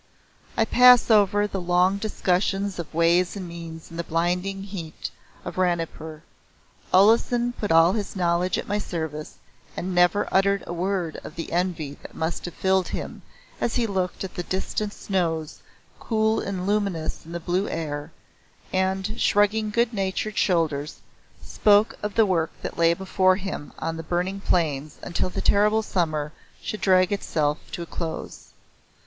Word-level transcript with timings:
I 0.57 0.65
pass 0.65 1.11
over 1.11 1.45
the 1.45 1.61
long 1.61 1.99
discussions 1.99 2.79
of 2.79 2.91
ways 2.91 3.35
and 3.35 3.47
means 3.47 3.91
in 3.91 3.97
the 3.97 4.03
blinding 4.03 4.63
heat 4.63 5.11
of 5.45 5.59
Ranipur. 5.59 6.23
Olesen 6.91 7.53
put 7.53 7.71
all 7.71 7.93
his 7.93 8.15
knowledge 8.15 8.57
at 8.57 8.67
my 8.67 8.79
service 8.79 9.35
and 9.77 9.93
never 9.93 10.27
uttered 10.31 10.63
a 10.65 10.73
word 10.73 11.17
of 11.23 11.35
the 11.35 11.51
envy 11.51 11.99
that 12.01 12.15
must 12.15 12.45
have 12.45 12.55
filled 12.55 12.87
him 12.87 13.21
as 13.61 13.75
he 13.75 13.85
looked 13.85 14.23
at 14.23 14.33
the 14.33 14.41
distant 14.41 14.91
snows 14.91 15.59
cool 15.99 16.39
and 16.39 16.65
luminous 16.65 17.23
in 17.23 17.31
blue 17.37 17.69
air, 17.69 18.11
and, 18.73 19.21
shrugging 19.21 19.69
good 19.69 19.93
natured 19.93 20.35
shoulders, 20.35 20.99
spoke 21.43 21.95
of 22.01 22.15
the 22.15 22.25
work 22.25 22.49
that 22.63 22.75
lay 22.75 22.95
before 22.95 23.35
him 23.35 23.71
on 23.77 23.97
the 23.97 24.01
burning 24.01 24.39
plains 24.41 24.97
until 25.03 25.29
the 25.29 25.41
terrible 25.41 25.83
summer 25.83 26.33
should 26.59 26.81
drag 26.81 27.11
itself 27.11 27.59
to 27.71 27.83
a 27.83 27.85
close. 27.85 28.53